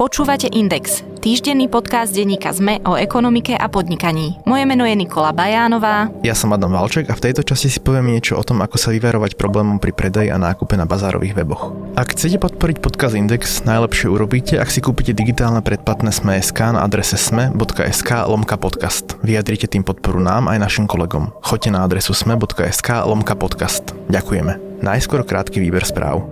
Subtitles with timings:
[0.00, 4.40] Počúvate Index, týždenný podcast denníka ZME o ekonomike a podnikaní.
[4.48, 6.08] Moje meno je Nikola Bajánová.
[6.24, 8.96] Ja som Adam Valček a v tejto časti si poviem niečo o tom, ako sa
[8.96, 11.76] vyverovať problémom pri predaji a nákupe na bazárových weboch.
[12.00, 17.20] Ak chcete podporiť podcast Index, najlepšie urobíte, ak si kúpite digitálne predplatné Sme.sk na adrese
[17.20, 19.20] sme.sk lomka podcast.
[19.20, 21.36] Vyjadrite tým podporu nám aj našim kolegom.
[21.44, 23.92] Choďte na adresu sme.sk lomka podcast.
[24.08, 24.80] Ďakujeme.
[24.80, 26.24] Najskôr krátky výber správ.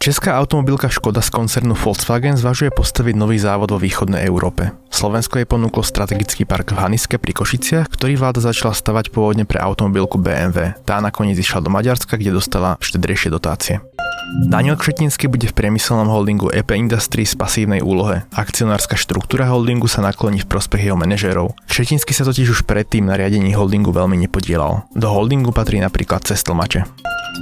[0.00, 4.72] Česká automobilka Škoda z koncernu Volkswagen zvažuje postaviť nový závod vo východnej Európe.
[4.88, 9.60] Slovensko je ponúklo strategický park v Haniske pri Košiciach, ktorý vláda začala stavať pôvodne pre
[9.60, 10.72] automobilku BMW.
[10.88, 13.84] Tá nakoniec išla do Maďarska, kde dostala štedrejšie dotácie.
[14.30, 18.22] Daniel Kšetinský bude v priemyselnom holdingu EP Industries v pasívnej úlohe.
[18.30, 21.58] Akcionárska štruktúra holdingu sa nakloní v prospech jeho manažérov.
[21.66, 24.86] Kšetinský sa totiž už predtým na riadení holdingu veľmi nepodielal.
[24.94, 26.86] Do holdingu patrí napríklad cestlmače.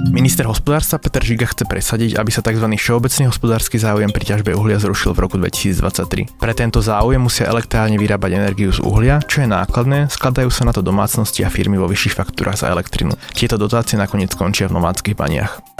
[0.09, 2.65] Minister hospodárstva Peter Žiga chce presadiť, aby sa tzv.
[2.65, 6.41] všeobecný hospodársky záujem pri ťažbe uhlia zrušil v roku 2023.
[6.41, 10.73] Pre tento záujem musia elektrárne vyrábať energiu z uhlia, čo je nákladné, skladajú sa na
[10.73, 13.13] to domácnosti a firmy vo vyšších faktúrach za elektrinu.
[13.37, 15.78] Tieto dotácie nakoniec končia v nomádskych baniach.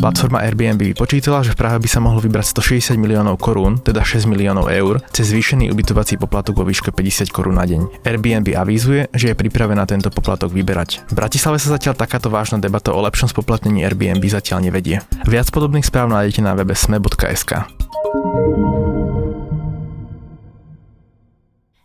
[0.00, 4.28] Platforma Airbnb vypočítala, že v Prahe by sa mohlo vybrať 160 miliónov korún, teda 6
[4.28, 8.04] miliónov eur, cez zvýšený ubytovací poplatok vo výške 50 korún na deň.
[8.04, 11.04] Airbnb avízuje, že je pripravená tento poplatok vyberať.
[11.08, 15.00] V Bratislave sa zatiaľ takáto vážna debata o lepšom spoplatnení Airbnb zatiaľ nevedie.
[15.24, 17.64] Viac podobných správ nájdete na webe sme.sk.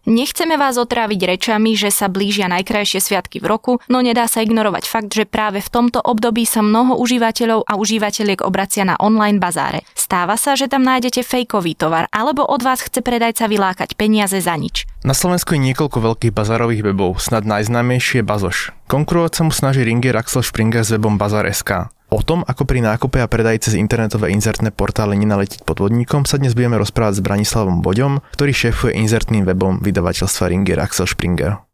[0.05, 4.85] Nechceme vás otráviť rečami, že sa blížia najkrajšie sviatky v roku, no nedá sa ignorovať
[4.85, 9.81] fakt, že práve v tomto období sa mnoho užívateľov a užívateľiek obracia na online bazáre.
[9.97, 14.53] Stáva sa, že tam nájdete fejkový tovar, alebo od vás chce predajca vylákať peniaze za
[14.53, 14.85] nič.
[15.01, 18.77] Na Slovensku je niekoľko veľkých bazárových webov, snad najznámejšie je Bazoš.
[18.85, 21.94] Konkurovať sa mu snaží Ringer Axel Springer s webom Bazar.sk.
[22.13, 26.53] O tom, ako pri nákupe a predaji cez internetové inzertné portály nenaletiť podvodníkom, sa dnes
[26.53, 31.65] budeme rozprávať s Branislavom Boďom, ktorý šéfuje inzertným webom vydavateľstva Ringer Axel Springer.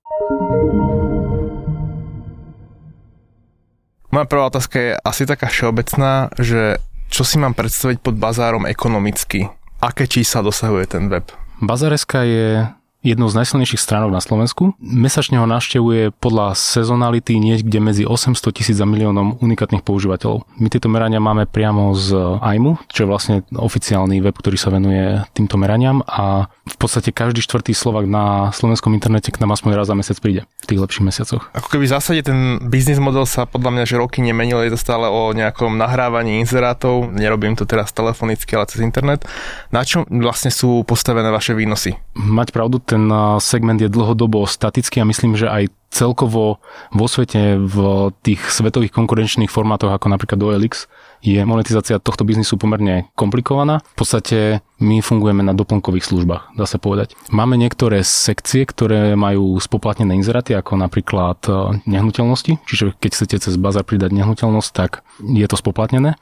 [4.12, 6.80] Moja prvá otázka je asi taká všeobecná, že
[7.12, 9.52] čo si mám predstaviť pod bazárom ekonomicky?
[9.84, 11.28] Aké čísla dosahuje ten web?
[11.60, 14.78] Bazareska je jednou z najsilnejších stránok na Slovensku.
[14.78, 20.46] Mesačne ho navštevuje podľa sezonality niekde medzi 800 tisíc a miliónom unikátnych používateľov.
[20.62, 25.26] My tieto merania máme priamo z AIMu, čo je vlastne oficiálny web, ktorý sa venuje
[25.34, 29.90] týmto meraniam a v podstate každý štvrtý Slovak na slovenskom internete k nám aspoň raz
[29.90, 31.50] za mesiac príde v tých lepších mesiacoch.
[31.58, 34.80] Ako keby v zásade ten biznis model sa podľa mňa že roky nemenil, je to
[34.80, 39.26] stále o nejakom nahrávaní inzerátov, nerobím to teraz telefonicky, ale cez internet.
[39.74, 41.98] Na čom vlastne sú postavené vaše výnosy?
[42.14, 43.08] Mať pravdu, ten
[43.40, 46.64] segment je dlhodobo statický a myslím, že aj celkovo
[46.96, 47.76] vo svete v
[48.24, 50.88] tých svetových konkurenčných formátoch ako napríklad OLX
[51.22, 53.84] je monetizácia tohto biznisu pomerne komplikovaná.
[53.94, 57.14] V podstate my fungujeme na doplnkových službách, dá sa povedať.
[57.30, 61.52] Máme niektoré sekcie, ktoré majú spoplatnené inzeráty, ako napríklad e,
[61.86, 66.18] nehnuteľnosti, čiže keď chcete cez bazar pridať nehnuteľnosť, tak je to spoplatnené.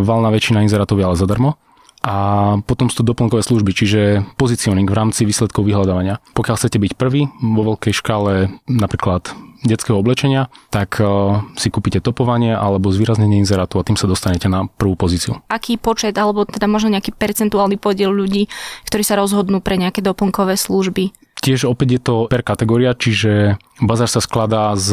[0.00, 1.60] Valná väčšina inzerátov je ale zadarmo
[2.00, 2.16] a
[2.64, 4.00] potom sú to doplnkové služby, čiže
[4.40, 6.24] pozicioning v rámci výsledkov vyhľadávania.
[6.32, 9.28] Pokiaľ chcete byť prvý vo veľkej škále napríklad
[9.60, 14.64] detského oblečenia, tak uh, si kúpite topovanie alebo zvýraznenie inzerátu a tým sa dostanete na
[14.64, 15.44] prvú pozíciu.
[15.52, 18.48] Aký počet alebo teda možno nejaký percentuálny podiel ľudí,
[18.88, 21.12] ktorí sa rozhodnú pre nejaké doplnkové služby?
[21.40, 24.92] Tiež opäť je to per kategória, čiže bazár sa skladá z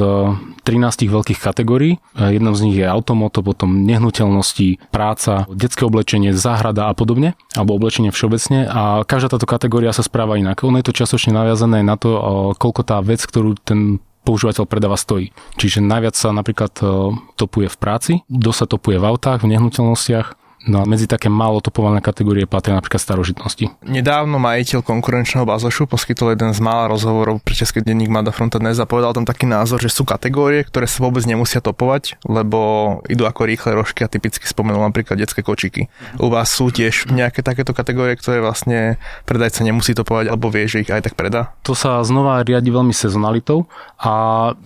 [0.64, 2.00] 13 veľkých kategórií.
[2.16, 8.16] Jednou z nich je automoto, potom nehnuteľnosti, práca, detské oblečenie, záhrada a podobne, alebo oblečenie
[8.16, 8.64] všeobecne.
[8.64, 10.64] A každá táto kategória sa správa inak.
[10.64, 12.16] Ono je to časočne naviazané na to,
[12.56, 15.36] koľko tá vec, ktorú ten používateľ predáva stojí.
[15.60, 16.72] Čiže najviac sa napríklad
[17.36, 21.64] topuje v práci, dosť sa topuje v autách, v nehnuteľnostiach, No a medzi také málo
[21.64, 23.72] topované kategórie patria napríklad starožitnosti.
[23.88, 28.76] Nedávno majiteľ konkurenčného bazošu poskytol jeden z mála rozhovorov pre český denník Mada Fronta dnes
[28.76, 33.24] a povedal tam taký názor, že sú kategórie, ktoré sa vôbec nemusia topovať, lebo idú
[33.24, 35.88] ako rýchle rožky a typicky spomenul napríklad detské kočiky.
[36.20, 40.84] U vás sú tiež nejaké takéto kategórie, ktoré vlastne predajca nemusí topovať alebo vie, že
[40.84, 41.56] ich aj tak predá?
[41.64, 43.72] To sa znova riadi veľmi sezonalitou
[44.04, 44.12] a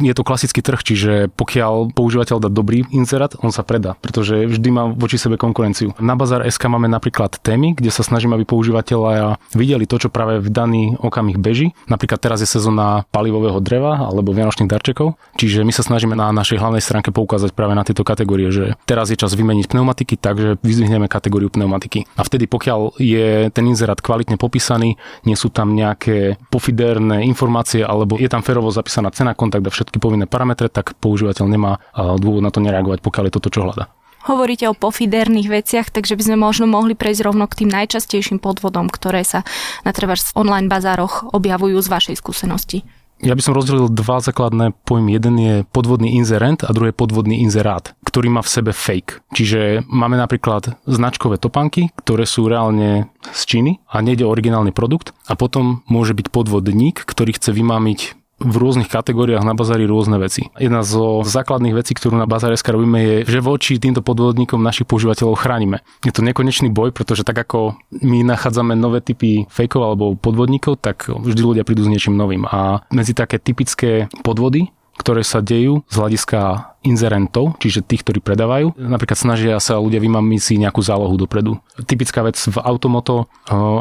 [0.02, 4.70] je to klasický trh, čiže pokiaľ používateľ dá dobrý inzerát, on sa predá, pretože vždy
[4.74, 5.91] má voči sebe konkurenciu.
[6.00, 10.40] Na Bazar SK máme napríklad témy, kde sa snažíme, aby používateľia videli to, čo práve
[10.40, 11.74] v daný okamih beží.
[11.90, 16.62] Napríklad teraz je sezóna palivového dreva alebo vianočných darčekov, čiže my sa snažíme na našej
[16.62, 21.10] hlavnej stránke poukázať práve na tieto kategórie, že teraz je čas vymeniť pneumatiky, takže vyzvihneme
[21.10, 22.06] kategóriu pneumatiky.
[22.16, 24.96] A vtedy, pokiaľ je ten inzerát kvalitne popísaný,
[25.26, 29.98] nie sú tam nejaké pofidérne informácie alebo je tam ferovo zapísaná cena, kontakt a všetky
[29.98, 33.90] povinné parametre, tak používateľ nemá dôvod na to nereagovať, pokiaľ je toto, čo hľada.
[34.30, 38.92] Hovoríte o pofiderných veciach, takže by sme možno mohli prejsť rovno k tým najčastejším podvodom,
[38.92, 39.42] ktoré sa
[39.82, 42.86] na v online bazároch objavujú z vašej skúsenosti.
[43.22, 45.14] Ja by som rozdelil dva základné pojmy.
[45.14, 49.22] Jeden je podvodný inzerent a druhý je podvodný inzerát, ktorý má v sebe fake.
[49.38, 55.14] Čiže máme napríklad značkové topanky, ktoré sú reálne z Číny a nejde o originálny produkt
[55.30, 60.50] a potom môže byť podvodník, ktorý chce vymámiť v rôznych kategóriách na bazári rôzne veci.
[60.58, 65.40] Jedna zo základných vecí, ktorú na bazáre robíme, je, že voči týmto podvodníkom našich používateľov
[65.40, 65.86] chránime.
[66.02, 71.10] Je to nekonečný boj, pretože tak ako my nachádzame nové typy fejkov alebo podvodníkov, tak
[71.10, 72.50] vždy ľudia prídu s niečím novým.
[72.50, 76.40] A medzi také typické podvody ktoré sa dejú z hľadiska
[76.86, 78.78] inzerentov, čiže tých, ktorí predávajú.
[78.78, 81.58] Napríklad snažia sa ľudia vymamiť si nejakú zálohu dopredu.
[81.90, 83.26] Typická vec v automoto,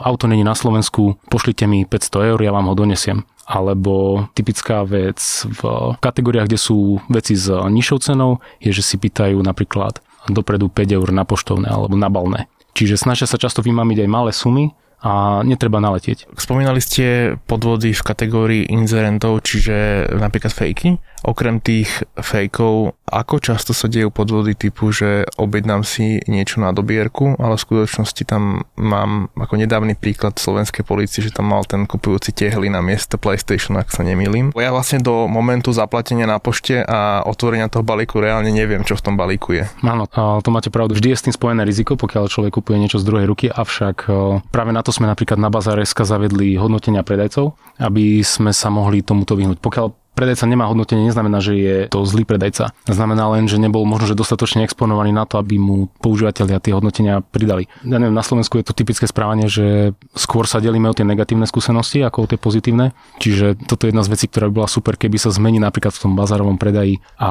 [0.01, 5.19] auto není na Slovensku, pošlite mi 500 eur, ja vám ho donesiem alebo typická vec
[5.51, 5.61] v
[5.99, 9.99] kategóriách, kde sú veci s nižšou cenou, je, že si pýtajú napríklad
[10.31, 12.47] dopredu 5 eur na poštovné alebo na balné.
[12.79, 14.71] Čiže snažia sa často vymamiť aj malé sumy,
[15.01, 16.29] a netreba naletieť.
[16.37, 21.01] Spomínali ste podvody v kategórii inzerentov, čiže napríklad fejky.
[21.21, 27.37] Okrem tých fejkov, ako často sa dejú podvody typu, že objednám si niečo na dobierku,
[27.37, 32.33] ale v skutočnosti tam mám ako nedávny príklad slovenskej policie, že tam mal ten kupujúci
[32.33, 34.57] tehly na miesto PlayStation, ak sa nemýlim.
[34.57, 39.05] Ja vlastne do momentu zaplatenia na pošte a otvorenia toho balíku reálne neviem, čo v
[39.05, 39.69] tom balíku je.
[39.85, 40.09] Áno,
[40.41, 40.97] to máte pravdu.
[40.97, 44.09] Vždy je s tým spojené riziko, pokiaľ človek kupuje niečo z druhej ruky, avšak
[44.49, 49.35] práve na to sme napríklad na Bazareska zavedli hodnotenia predajcov, aby sme sa mohli tomuto
[49.35, 49.59] vyhnúť.
[49.63, 52.75] Pokiaľ predajca nemá hodnotenie, neznamená, že je to zlý predajca.
[52.87, 57.23] Znamená len, že nebol možno že dostatočne exponovaný na to, aby mu používateľia tie hodnotenia
[57.23, 57.71] pridali.
[57.87, 61.47] Ja neviem, na Slovensku je to typické správanie, že skôr sa delíme o tie negatívne
[61.47, 62.93] skúsenosti ako o tie pozitívne.
[63.23, 66.03] Čiže toto je jedna z vecí, ktorá by bola super, keby sa zmení napríklad v
[66.03, 67.31] tom bazárovom predaji a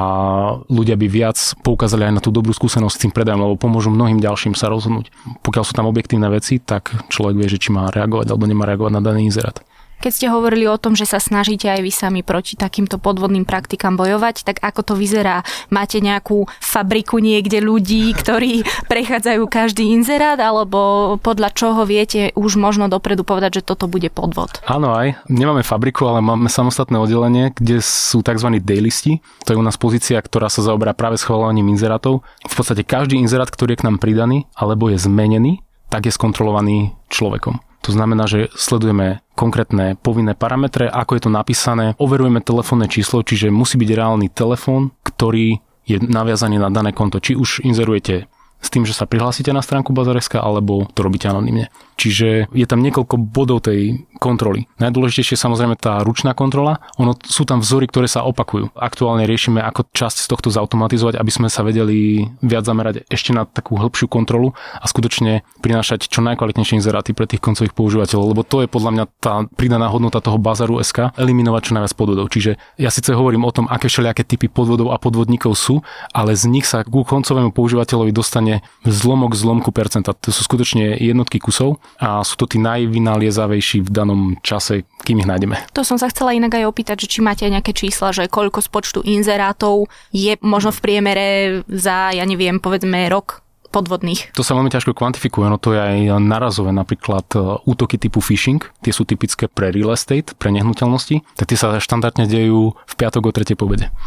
[0.66, 4.18] ľudia by viac poukázali aj na tú dobrú skúsenosť s tým predajom, lebo pomôžu mnohým
[4.18, 5.12] ďalším sa rozhodnúť.
[5.44, 8.92] Pokiaľ sú tam objektívne veci, tak človek vie, že či má reagovať alebo nemá reagovať
[8.94, 9.60] na daný inzerát.
[10.00, 14.00] Keď ste hovorili o tom, že sa snažíte aj vy sami proti takýmto podvodným praktikám
[14.00, 15.44] bojovať, tak ako to vyzerá?
[15.68, 22.88] Máte nejakú fabriku niekde ľudí, ktorí prechádzajú každý inzerát, alebo podľa čoho viete už možno
[22.88, 24.64] dopredu povedať, že toto bude podvod?
[24.64, 25.20] Áno aj.
[25.28, 28.56] Nemáme fabriku, ale máme samostatné oddelenie, kde sú tzv.
[28.56, 29.20] daylisti.
[29.44, 32.24] To je u nás pozícia, ktorá sa zaoberá práve schvalovaním inzerátov.
[32.48, 35.60] V podstate každý inzerát, ktorý je k nám pridaný alebo je zmenený,
[35.92, 37.69] tak je skontrolovaný človekom.
[37.80, 43.48] To znamená, že sledujeme konkrétne povinné parametre, ako je to napísané, overujeme telefónne číslo, čiže
[43.48, 47.18] musí byť reálny telefón, ktorý je naviazaný na dané konto.
[47.18, 48.28] Či už inzerujete
[48.60, 51.72] s tým, že sa prihlásite na stránku Bazareska, alebo to robíte anonymne.
[52.00, 54.64] Čiže je tam niekoľko bodov tej kontroly.
[54.80, 56.80] Najdôležitejšie je samozrejme tá ručná kontrola.
[56.96, 58.72] Ono sú tam vzory, ktoré sa opakujú.
[58.72, 63.44] Aktuálne riešime, ako časť z tohto zautomatizovať, aby sme sa vedeli viac zamerať ešte na
[63.44, 68.64] takú hĺbšiu kontrolu a skutočne prinášať čo najkvalitnejšie inzeráty pre tých koncových používateľov, lebo to
[68.64, 72.32] je podľa mňa tá pridaná hodnota toho bazaru SK, eliminovať čo najviac podvodov.
[72.32, 75.84] Čiže ja síce hovorím o tom, aké všelijaké typy podvodov a podvodníkov sú,
[76.16, 78.49] ale z nich sa ku koncovému používateľovi dostane
[78.82, 80.10] zlomok zlomku percenta.
[80.10, 85.30] To sú skutočne jednotky kusov a sú to tí najvynaliezavejší v danom čase, kým ich
[85.30, 85.56] nájdeme.
[85.78, 88.68] To som sa chcela inak aj opýtať, že či máte nejaké čísla, že koľko z
[88.72, 91.26] počtu inzerátov je možno v priemere
[91.70, 94.34] za, ja neviem, povedzme rok podvodných.
[94.34, 98.58] To sa veľmi ťažko kvantifikuje, no to je aj narazové, napríklad e, útoky typu phishing,
[98.82, 103.30] tie sú typické pre real estate, pre nehnuteľnosti, tak tie sa štandardne dejú v piatok
[103.30, 103.88] o tretej pobede.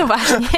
[0.00, 0.48] To vážne?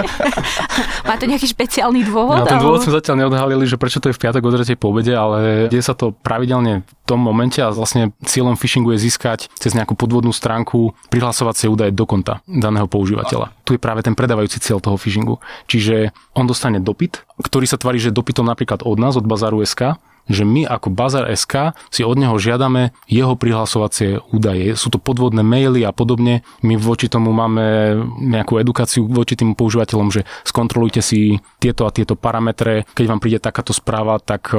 [1.08, 2.42] Má to nejaký špeciálny dôvod?
[2.42, 5.12] No, ten dôvod sme zatiaľ neodhalili, že prečo to je v piatok o tretej pobede,
[5.12, 9.74] ale deje sa to pravidelne v tom momente a vlastne cieľom phishingu je získať cez
[9.74, 13.52] nejakú podvodnú stránku prihlasovacie údaje do konta daného používateľa.
[13.72, 15.40] Tu je práve ten predávajúci cieľ toho phishingu.
[15.64, 19.96] Čiže on dostane dopyt, ktorý sa tvarí, že dopytom napríklad od nás, od Bazaru SK,
[20.28, 24.76] že my ako Bazar SK si od neho žiadame jeho prihlasovacie údaje.
[24.76, 26.44] Sú to podvodné maily a podobne.
[26.60, 32.12] My voči tomu máme nejakú edukáciu voči tým používateľom, že skontrolujte si tieto a tieto
[32.12, 32.84] parametre.
[32.92, 34.52] Keď vám príde takáto správa, tak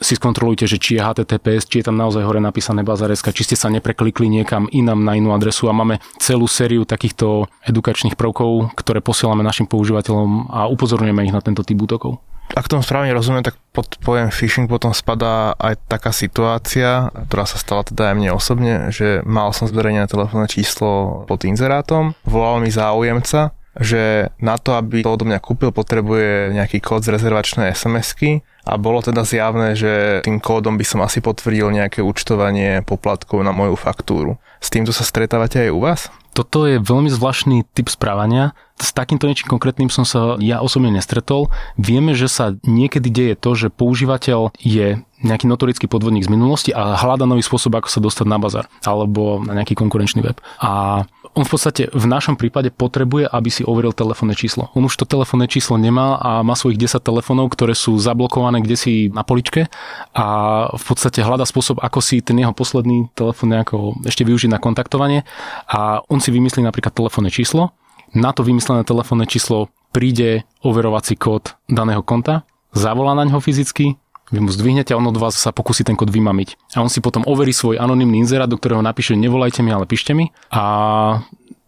[0.00, 3.56] si skontrolujte, že či je HTTPS, či je tam naozaj hore napísané bazareska, či ste
[3.56, 9.00] sa nepreklikli niekam inam na inú adresu a máme celú sériu takýchto edukačných prvkov, ktoré
[9.00, 12.20] posielame našim používateľom a upozorňujeme ich na tento typ útokov.
[12.54, 17.58] Ak tomu správne rozumiem, tak pod pojem phishing potom spadá aj taká situácia, ktorá sa
[17.58, 22.70] stala teda aj mne osobne, že mal som zverejnené telefónne číslo pod inzerátom, volal mi
[22.70, 28.40] záujemca, že na to, aby to odo mňa kúpil, potrebuje nejaký kód z rezervačnej SMS-ky
[28.64, 33.52] a bolo teda zjavné, že tým kódom by som asi potvrdil nejaké účtovanie poplatkov na
[33.52, 34.40] moju faktúru.
[34.58, 36.02] S týmto sa stretávate aj u vás?
[36.36, 38.52] toto je veľmi zvláštny typ správania.
[38.76, 41.48] S takýmto niečím konkrétnym som sa ja osobne nestretol.
[41.80, 46.92] Vieme, že sa niekedy deje to, že používateľ je nejaký notorický podvodník z minulosti a
[46.92, 50.36] hľada nový spôsob, ako sa dostať na bazar alebo na nejaký konkurenčný web.
[50.60, 54.72] A on v podstate v našom prípade potrebuje, aby si overil telefónne číslo.
[54.72, 58.76] On už to telefónne číslo nemá a má svojich 10 telefónov, ktoré sú zablokované kde
[58.80, 59.68] si na poličke
[60.16, 60.26] a
[60.72, 65.28] v podstate hľada spôsob, ako si ten jeho posledný telefón nejako ešte využiť na kontaktovanie
[65.68, 67.76] a on si vymyslí napríklad telefónne číslo.
[68.16, 74.00] Na to vymyslené telefónne číslo príde overovací kód daného konta, zavolá na ňo fyzicky,
[74.34, 76.74] vy mu zdvihnete a on od vás sa pokusí ten kód vymamiť.
[76.74, 80.12] A on si potom overí svoj anonymný inzerát, do ktorého napíše nevolajte mi, ale píšte
[80.18, 80.34] mi.
[80.50, 80.62] A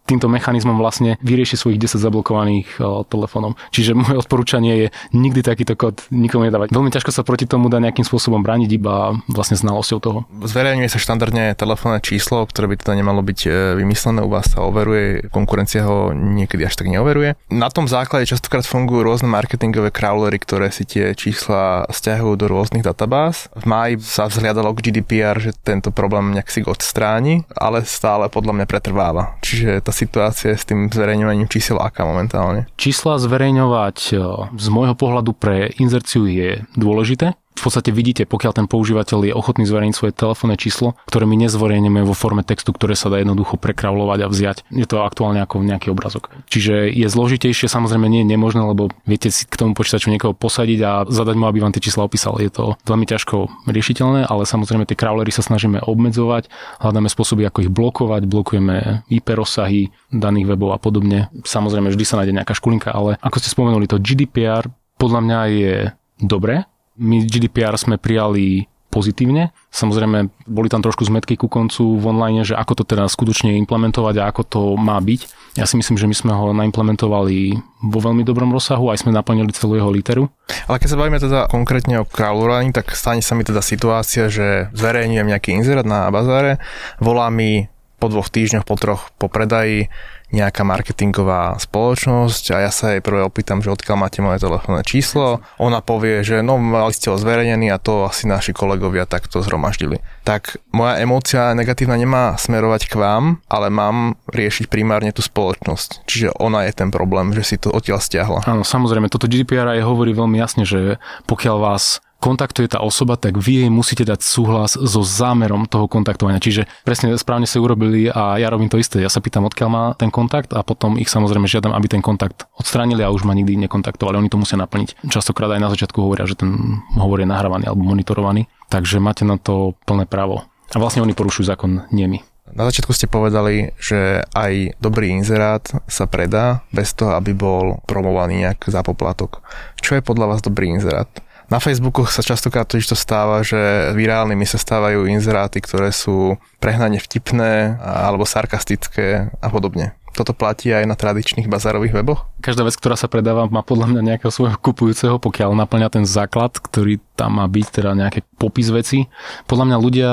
[0.08, 3.60] týmto mechanizmom vlastne vyrieši svojich 10 zablokovaných uh, telefónov.
[3.68, 6.72] Čiže moje odporúčanie je nikdy takýto kód nikomu nedávať.
[6.72, 10.18] Veľmi ťažko sa proti tomu dá nejakým spôsobom brániť iba vlastne znalosťou toho.
[10.40, 14.64] Zverejňuje sa štandardne telefónne číslo, ktoré by teda nemalo byť e, vymyslené, u vás sa
[14.64, 17.36] overuje, konkurencia ho niekedy až tak neoveruje.
[17.52, 22.86] Na tom základe častokrát fungujú rôzne marketingové crawlery, ktoré si tie čísla stiahujú do rôznych
[22.86, 23.50] databáz.
[23.58, 28.62] V máji sa vzhliadalo k GDPR, že tento problém nejak si odstráni, ale stále podľa
[28.62, 29.36] mňa pretrváva.
[29.42, 32.70] Čiže tá situácia s tým zverejňovaním čísel aká momentálne?
[32.78, 34.22] Čísla zverejňovať e,
[34.54, 39.66] z môjho pohľadu pre inzerciu je dôležité v podstate vidíte, pokiaľ ten používateľ je ochotný
[39.66, 44.18] zverejniť svoje telefónne číslo, ktoré my nezverejneme vo forme textu, ktoré sa dá jednoducho prekravlovať
[44.24, 44.58] a vziať.
[44.70, 46.30] Je to aktuálne ako nejaký obrazok.
[46.46, 50.80] Čiže je zložitejšie, samozrejme nie je nemožné, lebo viete si k tomu počítaču niekoho posadiť
[50.86, 52.38] a zadať mu, aby vám tie čísla opísal.
[52.38, 56.48] Je to veľmi ťažko riešiteľné, ale samozrejme tie crawlery sa snažíme obmedzovať,
[56.80, 61.28] hľadáme spôsoby, ako ich blokovať, blokujeme IP rozsahy daných webov a podobne.
[61.42, 65.74] Samozrejme vždy sa nájde nejaká škulinka, ale ako ste spomenuli, to GDPR podľa mňa je
[66.18, 66.66] dobré,
[66.98, 69.52] my GDPR sme prijali pozitívne.
[69.68, 74.14] Samozrejme, boli tam trošku zmetky ku koncu v online, že ako to teda skutočne implementovať
[74.18, 75.20] a ako to má byť.
[75.60, 79.52] Ja si myslím, že my sme ho naimplementovali vo veľmi dobrom rozsahu, aj sme naplnili
[79.52, 80.32] celú jeho literu.
[80.66, 84.72] Ale keď sa bavíme teda konkrétne o crawleraní, tak stane sa mi teda situácia, že
[84.72, 86.56] zverejňujem nejaký inzerát na bazáre,
[86.96, 89.90] volá mi po dvoch týždňoch, po troch po predaji
[90.28, 95.40] nejaká marketingová spoločnosť a ja sa jej prvé opýtam, že odkiaľ máte moje telefónne číslo.
[95.56, 100.04] Ona povie, že no mali ste ho zverejnený a to asi naši kolegovia takto zhromaždili.
[100.28, 106.04] Tak moja emócia negatívna nemá smerovať k vám, ale mám riešiť primárne tú spoločnosť.
[106.04, 108.44] Čiže ona je ten problém, že si to odtiaľ stiahla.
[108.44, 113.38] Áno, samozrejme, toto GDPR aj hovorí veľmi jasne, že pokiaľ vás kontaktuje tá osoba, tak
[113.38, 116.42] vy jej musíte dať súhlas so zámerom toho kontaktovania.
[116.42, 118.98] Čiže presne správne sa urobili a ja robím to isté.
[118.98, 122.50] Ja sa pýtam, odkiaľ má ten kontakt a potom ich samozrejme žiadam, aby ten kontakt
[122.58, 124.18] odstránili a už ma nikdy nekontaktovali.
[124.18, 125.06] Oni to musia naplniť.
[125.06, 128.50] Častokrát aj na začiatku hovoria, že ten hovor je nahrávaný alebo monitorovaný.
[128.68, 130.44] Takže máte na to plné právo.
[130.74, 132.20] A vlastne oni porušujú zákon, nie my.
[132.52, 138.44] Na začiatku ste povedali, že aj dobrý inzerát sa predá bez toho, aby bol promovaný
[138.44, 139.44] nejak za poplatok.
[139.80, 141.08] Čo je podľa vás dobrý inzerát?
[141.48, 143.56] Na Facebooku sa častokrát totiž to stáva, že
[143.96, 149.96] virálnymi sa stávajú inzeráty, ktoré sú prehnane vtipné alebo sarkastické a podobne.
[150.12, 152.28] Toto platí aj na tradičných bazárových weboch?
[152.44, 156.52] Každá vec, ktorá sa predáva, má podľa mňa nejakého svojho kupujúceho, pokiaľ naplňa ten základ,
[156.52, 159.08] ktorý tam má byť, teda nejaký popis veci.
[159.48, 160.10] Podľa mňa ľudia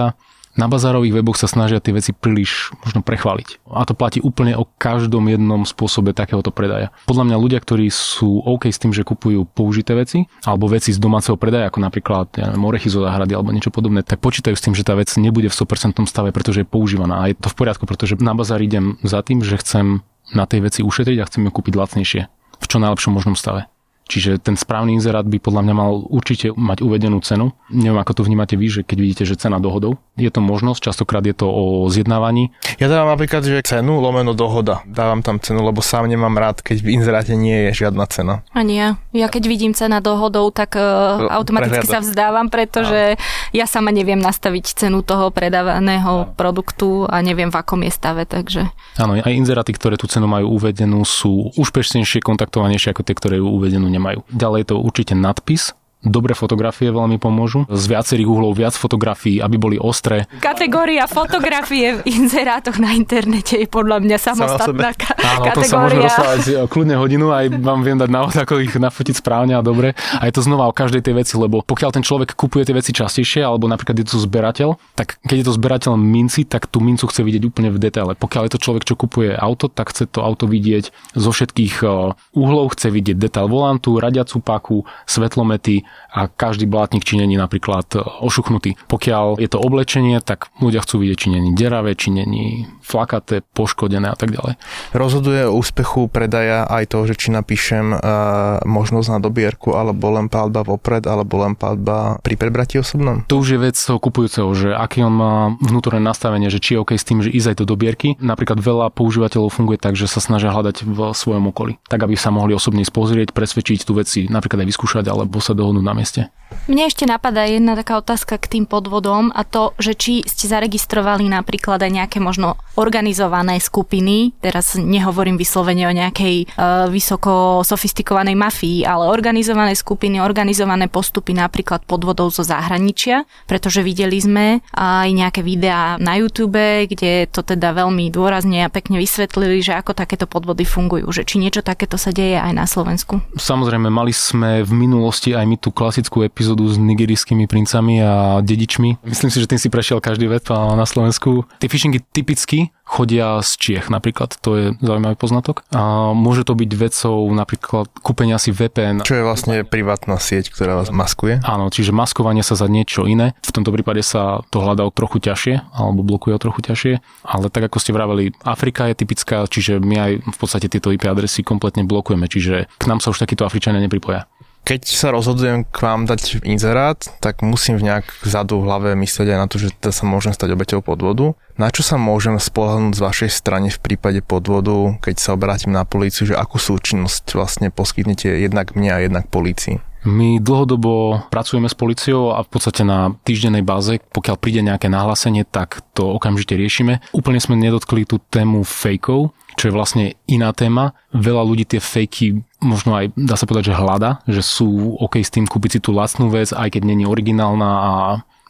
[0.55, 3.67] na bazárových weboch sa snažia tie veci príliš možno prechváliť.
[3.67, 6.95] A to platí úplne o každom jednom spôsobe takéhoto predaja.
[7.05, 10.99] Podľa mňa ľudia, ktorí sú OK s tým, že kupujú použité veci, alebo veci z
[10.99, 14.63] domáceho predaja, ako napríklad ja neviem, orechy zo záhrady alebo niečo podobné, tak počítajú s
[14.63, 17.19] tým, že tá vec nebude v 100% stave, pretože je používaná.
[17.19, 20.65] A je to v poriadku, pretože na bazár idem za tým, že chcem na tej
[20.65, 22.21] veci ušetriť a chcem ju kúpiť lacnejšie
[22.55, 23.67] v čo najlepšom možnom stave.
[24.05, 27.57] Čiže ten správny inzerát by podľa mňa mal určite mať uvedenú cenu.
[27.73, 29.97] Neviem, ako to vnímate vy, že keď vidíte, že cena dohodou.
[30.13, 32.53] Je to možnosť, častokrát je to o zjednávaní.
[32.77, 34.85] Ja dávam napríklad, že cenu lomeno dohoda.
[34.85, 38.45] Dávam tam cenu, lebo sám nemám rád, keď v inzeráte nie je žiadna cena.
[38.53, 38.89] Ani ja.
[39.09, 41.97] Ja keď vidím cena dohodou, tak uh, automaticky Prehľada.
[41.97, 43.57] sa vzdávam, pretože no.
[43.57, 46.31] ja sama neviem nastaviť cenu toho predávaného no.
[46.37, 48.69] produktu a neviem, v akom je stave, takže...
[49.01, 53.49] Áno, aj inzeráty, ktoré tú cenu majú uvedenú, sú úspešnejšie, kontaktovanejšie ako tie, ktoré ju
[53.49, 54.19] uvedenú nemajú.
[54.31, 55.71] Ďalej je to určite nadpis,
[56.05, 57.65] Dobré fotografie veľmi pomôžu.
[57.65, 60.29] Z viacerých uhlov viac fotografií, aby boli ostré.
[60.37, 65.57] Kategória fotografie v inzerátoch na internete je podľa mňa samostatná ka- Áno, kategória.
[65.57, 69.57] to sa môžeme rozprávať kľudne hodinu, aj vám viem dať návod, ako ich nafotiť správne
[69.57, 69.97] a dobre.
[69.97, 72.93] A je to znova o každej tej veci, lebo pokiaľ ten človek kupuje tie veci
[72.93, 77.09] častejšie, alebo napríklad je to zberateľ, tak keď je to zberateľ minci, tak tú mincu
[77.09, 78.13] chce vidieť úplne v detaile.
[78.13, 82.13] Pokiaľ je to človek, čo kupuje auto, tak chce to auto vidieť zo všetkých eh,
[82.37, 85.81] uhlov, chce vidieť detail volantu, radiacu paku, svetlomety,
[86.15, 87.91] a každý blátnik či není napríklad
[88.23, 88.79] ošuchnutý.
[88.87, 94.13] Pokiaľ je to oblečenie, tak ľudia chcú vidieť, či není deravé, či není flakaté, poškodené
[94.13, 94.61] a tak ďalej.
[94.93, 100.29] Rozhoduje o úspechu predaja aj to, že či napíšem uh, možnosť na dobierku, alebo len
[100.29, 103.25] palba vopred, alebo len palba pri prebratí osobnom?
[103.25, 106.81] To už je vec toho kupujúceho, že aký on má vnútorné nastavenie, že či je
[106.85, 108.13] OK s tým, že ísť aj do dobierky.
[108.21, 112.29] Napríklad veľa používateľov funguje tak, že sa snažia hľadať v svojom okolí, tak aby sa
[112.29, 116.21] mohli osobne spozrieť, presvedčiť tú veci, napríklad aj vyskúšať alebo sa dohodnúť na mieste.
[116.69, 121.25] Mne ešte napadá jedna taká otázka k tým podvodom a to, že či ste zaregistrovali
[121.25, 128.83] napríklad aj nejaké možno organizované skupiny, teraz nehovorím vyslovene o nejakej uh, vysoko sofistikovanej mafii,
[128.83, 135.95] ale organizované skupiny, organizované postupy napríklad podvodov zo zahraničia, pretože videli sme aj nejaké videá
[135.99, 141.07] na YouTube, kde to teda veľmi dôrazne a pekne vysvetlili, že ako takéto podvody fungujú,
[141.15, 143.23] že či niečo takéto sa deje aj na Slovensku.
[143.39, 148.99] Samozrejme, mali sme v minulosti aj my tú klasickú epizódu s nigerijskými princami a dedičmi.
[149.05, 151.47] Myslím si, že tým si prešiel každý web na Slovensku.
[151.57, 155.65] Tie phishingy typicky chodia z Čiech napríklad, to je zaujímavý poznatok.
[155.73, 159.01] A môže to byť vecou napríklad kúpenia si VPN.
[159.01, 161.41] Čo je vlastne privátna sieť, ktorá vás maskuje?
[161.41, 163.33] Áno, čiže maskovanie sa za niečo iné.
[163.41, 166.93] V tomto prípade sa to hľadá o trochu ťažšie, alebo blokuje o trochu ťažšie.
[167.25, 171.09] Ale tak ako ste vraveli, Afrika je typická, čiže my aj v podstate tieto IP
[171.09, 174.29] adresy kompletne blokujeme, čiže k nám sa už takíto Afričania nepripoja
[174.65, 179.37] keď sa rozhodujem k vám dať inzerát, tak musím v nejak vzadu v hlave myslieť
[179.37, 181.37] aj na to, že teda sa môžem stať obeťou podvodu.
[181.61, 185.85] Na čo sa môžem spolahnúť z vašej strany v prípade podvodu, keď sa obrátim na
[185.85, 189.77] políciu, že akú súčinnosť vlastne poskytnete jednak mne a jednak polícii?
[190.05, 195.49] My dlhodobo pracujeme s policiou a v podstate na týždennej báze, pokiaľ príde nejaké nahlásenie,
[195.49, 197.01] tak to okamžite riešime.
[197.09, 200.93] Úplne sme nedotkli tú tému fejkov, čo je vlastne iná téma.
[201.09, 205.33] Veľa ľudí tie fejky možno aj, dá sa povedať, že hľada, že sú OK s
[205.33, 207.93] tým kúpiť si tú lacnú vec, aj keď není originálna a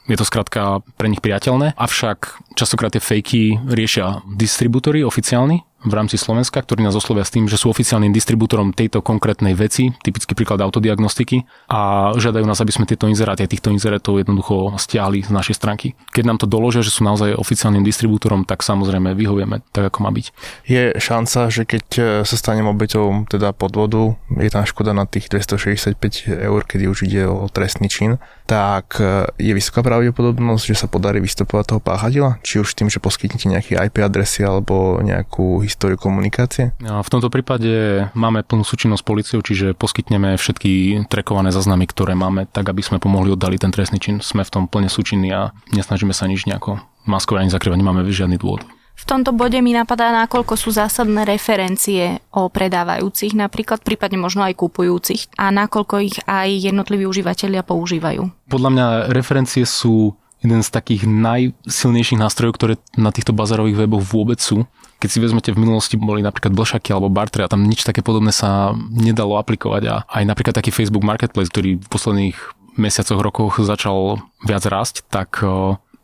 [0.06, 1.74] je to skrátka pre nich priateľné.
[1.74, 7.46] Avšak častokrát tie fejky riešia distribútory oficiálni, v rámci Slovenska, ktorí nás oslovia s tým,
[7.46, 12.90] že sú oficiálnym distribútorom tejto konkrétnej veci, typický príklad autodiagnostiky a žiadajú nás, aby sme
[12.90, 15.94] tieto inzeráty týchto inzerátov jednoducho stiahli z našej stránky.
[16.12, 20.10] Keď nám to doložia, že sú naozaj oficiálnym distribútorom, tak samozrejme vyhovieme tak, ako má
[20.10, 20.26] byť.
[20.66, 25.30] Je šanca, že keď e, sa stanem obeťou teda podvodu, je tam škoda na tých
[25.30, 30.88] 265 eur, kedy už ide o trestný čin, tak e, je vysoká pravdepodobnosť, že sa
[30.88, 32.40] podarí vystupovať toho páchateľa?
[32.46, 36.78] Či už tým, že poskytnete nejaké IP adresy alebo nejakú históriu komunikácie?
[36.80, 42.46] V tomto prípade máme plnú súčinnosť s policiou, čiže poskytneme všetky trekované záznamy, ktoré máme,
[42.46, 44.22] tak aby sme pomohli oddali ten trestný čin.
[44.22, 46.80] Sme v tom plne súčinní a nesnažíme sa nič nejako
[47.10, 48.66] maskovať ani zakrývať, nemáme žiadny dôvod.
[48.96, 54.56] V tomto bode mi napadá, nakoľko sú zásadné referencie o predávajúcich, napríklad prípadne možno aj
[54.56, 58.32] kupujúcich a nakoľko ich aj jednotliví užívateľia používajú.
[58.50, 64.40] Podľa mňa referencie sú jeden z takých najsilnejších nástrojov, ktoré na týchto bazarových weboch vôbec
[64.40, 64.64] sú.
[65.02, 68.32] Keď si vezmete, v minulosti boli napríklad blšaky alebo bartre a tam nič také podobné
[68.32, 72.38] sa nedalo aplikovať a aj napríklad taký Facebook Marketplace, ktorý v posledných
[72.80, 75.40] mesiacoch, rokoch začal viac rásť, tak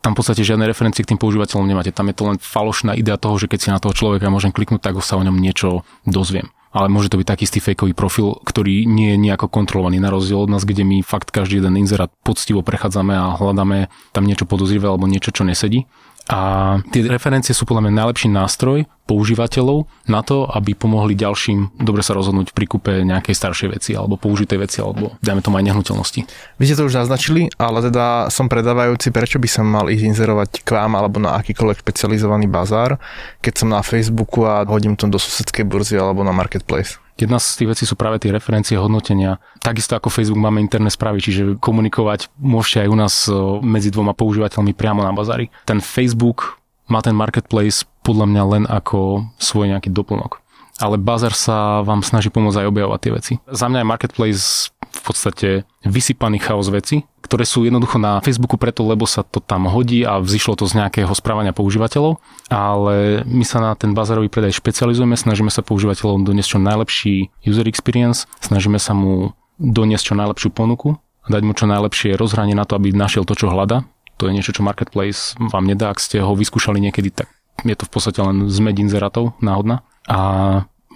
[0.02, 1.94] tam v podstate žiadne referencie k tým používateľom nemáte.
[1.94, 4.82] Tam je to len falošná idea toho, že keď si na toho človeka môžem kliknúť,
[4.82, 8.88] tak sa o ňom niečo dozviem ale môže to byť taký istý fejkový profil, ktorý
[8.88, 12.64] nie je nejako kontrolovaný na rozdiel od nás, kde my fakt každý jeden inzerát poctivo
[12.64, 15.84] prechádzame a hľadáme tam niečo podozrivé alebo niečo, čo nesedí.
[16.30, 22.06] A tie referencie sú podľa mňa najlepší nástroj používateľov na to, aby pomohli ďalším dobre
[22.06, 26.20] sa rozhodnúť pri kúpe nejakej staršej veci alebo použitej veci alebo dajme tomu aj nehnuteľnosti.
[26.62, 30.50] Vy ste to už naznačili, ale teda som predávajúci, prečo by som mal ísť inzerovať
[30.62, 33.02] k vám alebo na akýkoľvek špecializovaný bazár,
[33.42, 37.02] keď som na Facebooku a hodím to do susedskej burzy alebo na Marketplace.
[37.22, 39.38] Jedna z tých vecí sú práve tie referencie hodnotenia.
[39.62, 43.32] Takisto ako Facebook máme interné správy, čiže komunikovať môžete aj u nás e,
[43.62, 45.54] medzi dvoma používateľmi priamo na bazári.
[45.62, 46.58] Ten Facebook
[46.90, 50.42] má ten marketplace podľa mňa len ako svoj nejaký doplnok.
[50.82, 53.32] Ale bazar sa vám snaží pomôcť aj objavovať tie veci.
[53.46, 54.71] Za mňa je marketplace
[55.02, 55.48] v podstate
[55.82, 60.22] vysypaný chaos veci, ktoré sú jednoducho na Facebooku preto, lebo sa to tam hodí a
[60.22, 65.50] vzýšlo to z nejakého správania používateľov, ale my sa na ten bazárový predaj špecializujeme, snažíme
[65.50, 70.94] sa používateľom doniesť čo najlepší user experience, snažíme sa mu doniesť čo najlepšiu ponuku,
[71.26, 73.82] dať mu čo najlepšie rozhranie na to, aby našiel to, čo hľada.
[74.22, 77.26] To je niečo, čo Marketplace vám nedá, ak ste ho vyskúšali niekedy, tak
[77.66, 79.82] je to v podstate len zmed inzerátov náhodná.
[80.06, 80.18] A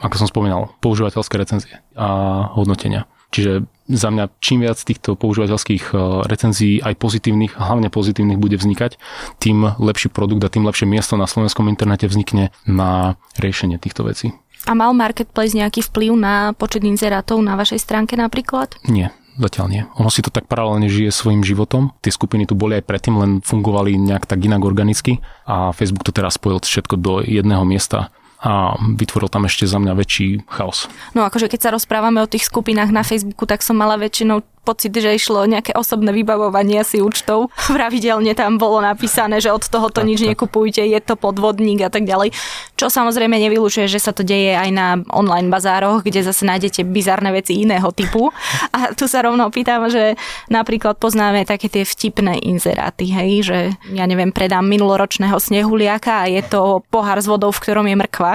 [0.02, 3.08] ako som spomínal, používateľské recenzie a hodnotenia.
[3.36, 8.96] Čiže za mňa čím viac týchto používateľských e, recenzií, aj pozitívnych, hlavne pozitívnych bude vznikať,
[9.36, 14.32] tým lepší produkt a tým lepšie miesto na slovenskom internete vznikne na riešenie týchto vecí.
[14.64, 18.80] A mal Marketplace nejaký vplyv na počet inzerátov na vašej stránke napríklad?
[18.88, 19.82] Nie, zatiaľ nie.
[20.00, 21.92] Ono si to tak paralelne žije svojim životom.
[22.00, 26.16] Tie skupiny tu boli aj predtým, len fungovali nejak tak inak organicky a Facebook to
[26.16, 28.08] teraz spojil všetko do jedného miesta
[28.40, 30.90] a vytvoril tam ešte za mňa väčší chaos.
[31.16, 34.90] No akože keď sa rozprávame o tých skupinách na Facebooku, tak som mala väčšinou pocit,
[34.90, 37.54] že išlo nejaké osobné vybavovanie si účtov.
[37.78, 42.02] Pravidelne tam bolo napísané, že od toho to nič nekupujte, je to podvodník a tak
[42.02, 42.34] ďalej.
[42.74, 47.30] Čo samozrejme nevylučuje, že sa to deje aj na online bazároch, kde zase nájdete bizarné
[47.30, 48.34] veci iného typu.
[48.76, 50.18] A tu sa rovno pýtam, že
[50.50, 53.58] napríklad poznáme také tie vtipné inzeráty, hej, že
[53.94, 58.32] ja neviem, predám minuloročného snehuliaka a je to pohár s vodou, v ktorom je mrkva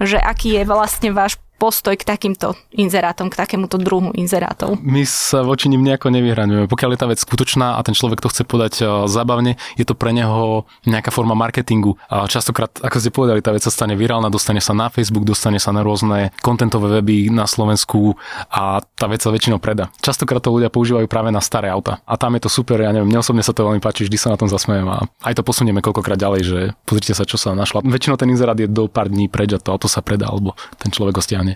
[0.00, 4.80] že aký je vlastne váš postoj k takýmto inzerátom, k takémuto druhu inzerátov?
[4.80, 6.64] My sa voči nim nejako nevyhraňujeme.
[6.72, 9.92] Pokiaľ je tá vec skutočná a ten človek to chce podať e, zábavne, je to
[9.92, 12.00] pre neho nejaká forma marketingu.
[12.08, 15.60] A častokrát, ako ste povedali, tá vec sa stane virálna, dostane sa na Facebook, dostane
[15.60, 18.16] sa na rôzne kontentové weby na Slovensku
[18.48, 19.92] a tá vec sa väčšinou predá.
[20.00, 22.00] Častokrát to ľudia používajú práve na staré auta.
[22.08, 24.32] A tam je to super, ja neviem, mne osobne sa to veľmi páči, vždy sa
[24.32, 27.84] na tom zasmejem a aj to posunieme koľkokrát ďalej, že pozrite sa, čo sa našla.
[27.84, 30.88] Väčšinou ten inzerát je do pár dní preč a to auto sa predá, alebo ten
[30.88, 31.49] človek ho stiahne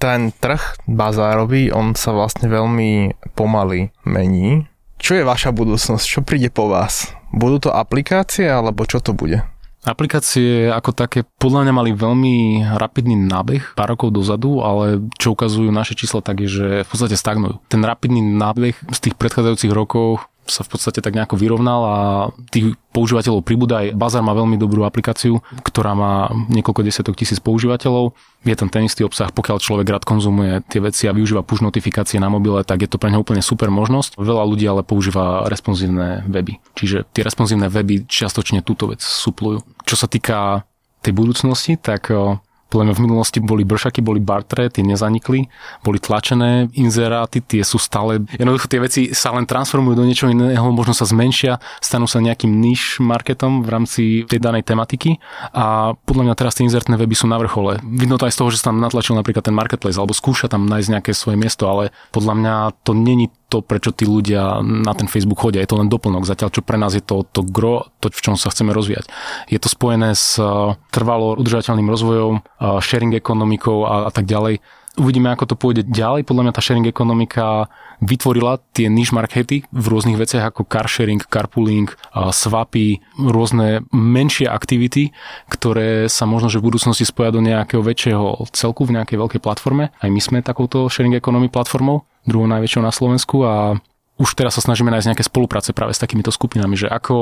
[0.00, 4.64] ten trh bazárový, on sa vlastne veľmi pomaly mení.
[5.00, 6.04] Čo je vaša budúcnosť?
[6.04, 7.12] Čo príde po vás?
[7.32, 9.40] Budú to aplikácie, alebo čo to bude?
[9.80, 12.34] Aplikácie ako také podľa mňa mali veľmi
[12.76, 17.16] rapidný nábeh pár rokov dozadu, ale čo ukazujú naše čísla tak je, že v podstate
[17.16, 17.64] stagnujú.
[17.72, 21.96] Ten rapidný nábeh z tých predchádzajúcich rokov sa v podstate tak nejako vyrovnal a
[22.50, 23.86] tých používateľov pribúda.
[23.86, 28.18] Aj Bazar má veľmi dobrú aplikáciu, ktorá má niekoľko desiatok tisíc používateľov.
[28.42, 32.18] Je tam ten istý obsah, pokiaľ človek rád konzumuje tie veci a využíva push notifikácie
[32.18, 34.18] na mobile, tak je to pre neho úplne super možnosť.
[34.18, 36.58] Veľa ľudí ale používa responsívne weby.
[36.74, 39.62] Čiže tie responsívne weby čiastočne túto vec suplujú.
[39.86, 40.66] Čo sa týka
[41.00, 42.10] tej budúcnosti, tak
[42.70, 45.50] podľa mňa v minulosti boli bršaky, boli bartre, tie nezanikli,
[45.82, 50.70] boli tlačené inzeráty, tie sú stále, jednoducho tie veci sa len transformujú do niečoho iného,
[50.70, 55.18] možno sa zmenšia, stanú sa nejakým niž marketom v rámci tej danej tematiky
[55.50, 57.82] a podľa mňa teraz tie inzertné weby sú na vrchole.
[57.82, 60.70] Vidno to aj z toho, že sa tam natlačil napríklad ten marketplace alebo skúša tam
[60.70, 62.54] nájsť nejaké svoje miesto, ale podľa mňa
[62.86, 65.58] to není to, prečo tí ľudia na ten Facebook chodia.
[65.60, 66.22] Je to len doplnok.
[66.22, 69.10] Zatiaľ, čo pre nás je to, to gro, to, v čom sa chceme rozvíjať.
[69.50, 74.62] Je to spojené s uh, trvalo udržateľným rozvojom, uh, sharing ekonomikou a, a tak ďalej.
[74.98, 76.26] Uvidíme, ako to pôjde ďalej.
[76.26, 77.66] Podľa mňa tá sharing ekonomika
[78.00, 81.92] vytvorila tie niche markety v rôznych veciach ako car sharing, carpooling,
[82.32, 85.12] swapy, rôzne menšie aktivity,
[85.52, 89.92] ktoré sa možno, že v budúcnosti spoja do nejakého väčšieho celku v nejakej veľkej platforme.
[89.92, 93.80] Aj my sme takouto sharing economy platformou druhou najväčšou na Slovensku a
[94.20, 97.16] už teraz sa snažíme nájsť nejaké spolupráce práve s takýmito skupinami, že ako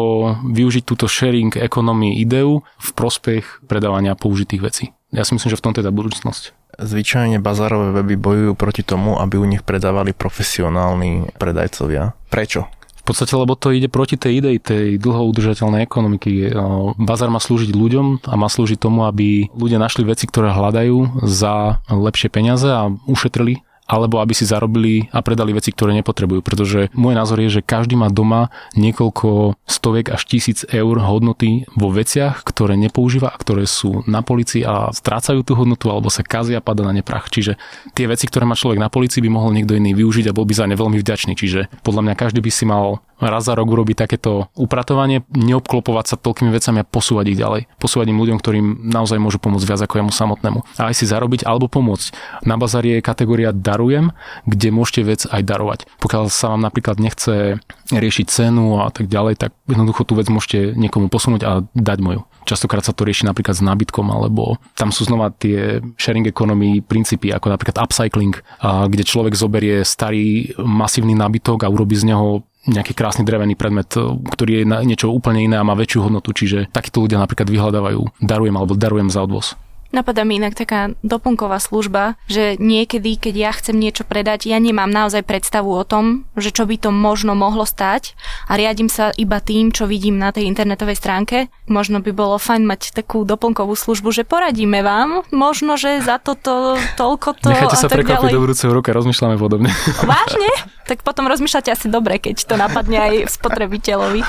[0.50, 4.84] využiť túto sharing economy ideu v prospech predávania použitých vecí.
[5.14, 6.57] Ja si myslím, že v tom teda budúcnosť.
[6.78, 12.14] Zvyčajne bazárové weby bojujú proti tomu, aby u nich predávali profesionálni predajcovia.
[12.30, 12.70] Prečo?
[13.02, 16.52] V podstate, lebo to ide proti tej idei tej dlho udržateľnej ekonomiky.
[17.00, 21.80] Bazár má slúžiť ľuďom a má slúžiť tomu, aby ľudia našli veci, ktoré hľadajú za
[21.88, 26.44] lepšie peniaze a ušetrili alebo aby si zarobili a predali veci, ktoré nepotrebujú.
[26.44, 31.88] Pretože môj názor je, že každý má doma niekoľko stoviek až tisíc eur hodnoty vo
[31.88, 36.60] veciach, ktoré nepoužíva a ktoré sú na policii a strácajú tú hodnotu alebo sa kazia,
[36.60, 37.32] pada na neprach.
[37.32, 37.56] Čiže
[37.96, 40.52] tie veci, ktoré má človek na policii, by mohol niekto iný využiť a bol by
[40.52, 41.32] za ne veľmi vďačný.
[41.32, 46.16] Čiže podľa mňa každý by si mal raz za rok urobiť takéto upratovanie, neobklopovať sa
[46.20, 47.66] toľkými vecami a posúvať ich ďalej.
[47.82, 50.58] Posúvať im ľuďom, ktorým naozaj môžu pomôcť viac ako jemu samotnému.
[50.78, 52.14] A aj si zarobiť alebo pomôcť.
[52.46, 54.10] Na bazári je kategória darujem,
[54.42, 55.86] kde môžete vec aj darovať.
[56.02, 57.62] Pokiaľ sa vám napríklad nechce
[57.94, 62.26] riešiť cenu a tak ďalej, tak jednoducho tú vec môžete niekomu posunúť a dať moju.
[62.42, 67.30] Častokrát sa to rieši napríklad s nábytkom, alebo tam sú znova tie sharing economy princípy,
[67.30, 73.24] ako napríklad upcycling, kde človek zoberie starý masívny nábytok a urobí z neho nejaký krásny
[73.24, 73.92] drevený predmet,
[74.32, 76.32] ktorý je niečo úplne iné a má väčšiu hodnotu.
[76.32, 79.56] Čiže takíto ľudia napríklad vyhľadávajú darujem alebo darujem za odvoz.
[79.88, 84.92] Napadá mi inak taká doplnková služba, že niekedy, keď ja chcem niečo predať, ja nemám
[84.92, 88.12] naozaj predstavu o tom, že čo by to možno mohlo stať
[88.52, 91.48] a riadím sa iba tým, čo vidím na tej internetovej stránke.
[91.72, 96.76] Možno by bolo fajn mať takú doplnkovú službu, že poradíme vám, možno, že za toto
[97.00, 99.72] toľko to Nechajte sa prekvapiť do budúceho roka, rozmýšľame podobne.
[100.04, 100.52] Vážne?
[100.88, 104.24] Tak potom rozmýšľate asi dobre, keď to napadne aj spotrebiteľovi.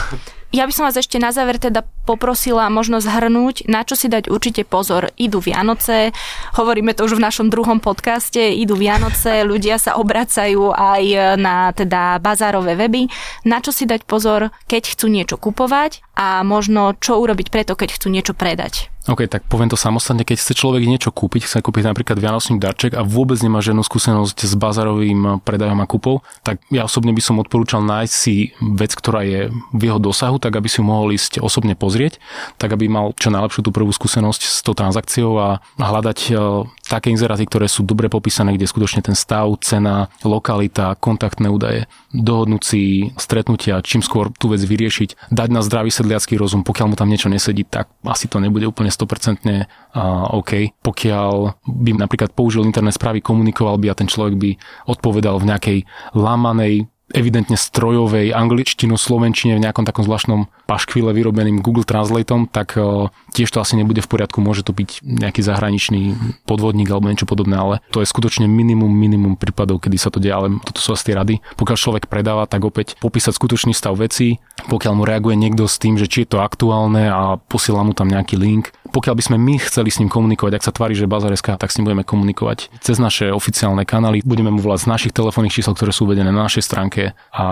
[0.52, 4.34] Ja by som vás ešte na záver teda poprosila možno zhrnúť, na čo si dať
[4.34, 5.14] určite pozor.
[5.14, 6.10] Idú Vianoce,
[6.58, 12.18] hovoríme to už v našom druhom podcaste, idú Vianoce, ľudia sa obracajú aj na teda
[12.18, 13.06] bazárové weby.
[13.46, 17.94] Na čo si dať pozor, keď chcú niečo kupovať a možno čo urobiť preto, keď
[17.94, 18.90] chcú niečo predať.
[19.10, 22.94] OK, tak poviem to samostatne, keď chce človek niečo kúpiť, chce kúpiť napríklad vianočný darček
[22.94, 27.42] a vôbec nemá žiadnu skúsenosť s bazarovým predajom a kúpou, tak ja osobne by som
[27.42, 31.74] odporúčal nájsť si vec, ktorá je v jeho dosahu, tak aby si mohol ísť osobne
[31.74, 31.99] pozrieť,
[32.56, 36.34] tak aby mal čo najlepšiu tú prvú skúsenosť s tou transakciou a hľadať e,
[36.88, 42.62] také inzeráty, ktoré sú dobre popísané, kde skutočne ten stav, cena, lokalita, kontaktné údaje, dohodnúť
[42.64, 42.82] si
[43.20, 47.28] stretnutia, čím skôr tú vec vyriešiť, dať na zdravý sedliacký rozum, pokiaľ mu tam niečo
[47.28, 49.44] nesedí, tak asi to nebude úplne 100%
[50.30, 50.52] OK.
[50.82, 51.34] Pokiaľ
[51.66, 54.52] by napríklad použil internet správy, komunikoval by a ten človek by
[54.86, 55.78] odpovedal v nejakej
[56.14, 63.10] lamanej evidentne strojovej angličtinu, slovenčine v nejakom takom zvláštnom paškvile vyrobeným Google Translateom, tak uh,
[63.34, 66.14] tiež to asi nebude v poriadku, môže to byť nejaký zahraničný
[66.46, 70.38] podvodník alebo niečo podobné, ale to je skutočne minimum, minimum prípadov, kedy sa to deje,
[70.38, 71.42] ale toto sú asi tie rady.
[71.58, 74.38] Pokiaľ človek predáva, tak opäť popísať skutočný stav veci,
[74.70, 78.06] pokiaľ mu reaguje niekto s tým, že či je to aktuálne a posiela mu tam
[78.12, 78.70] nejaký link.
[78.90, 81.78] Pokiaľ by sme my chceli s ním komunikovať, ak sa tvári, že Bazareska, tak s
[81.78, 85.94] ním budeme komunikovať cez naše oficiálne kanály, budeme mu volať z našich telefónnych čísel, ktoré
[85.94, 87.46] sú uvedené na našej stránke a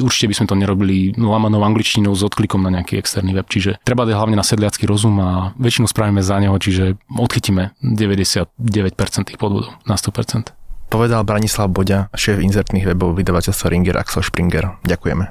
[0.00, 3.46] určite by sme to nerobili lamanou angličtinou s odklikom na nejaký externý web.
[3.46, 9.30] Čiže treba dať hlavne na sedliacký rozum a väčšinu spravíme za neho, čiže odchytíme 99%
[9.30, 10.50] tých podvodov na 100%.
[10.90, 14.76] Povedal Branislav Boďa, šéf inzertných webov vydavateľstva Ringer Axel Springer.
[14.82, 15.30] Ďakujeme.